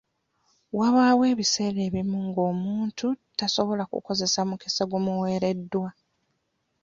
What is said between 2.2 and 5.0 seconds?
nga omuntu tasobola kukozesa mukisa